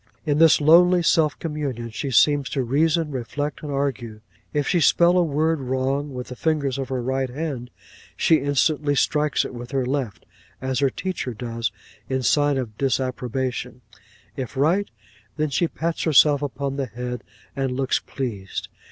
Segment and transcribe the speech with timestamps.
[0.25, 5.15] In this lonely self communion she seems to reason, reflect, and argue; if she spell
[5.15, 7.69] a word wrong with the fingers of her right hand,
[8.17, 10.25] she instantly strikes it with her left,
[10.59, 11.71] as her teacher does,
[12.09, 13.81] in sign of disapprobation;
[14.35, 14.89] if right,
[15.37, 17.23] then she pats herself upon the head,
[17.55, 18.69] and looks pleased.